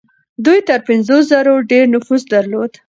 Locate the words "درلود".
2.33-2.71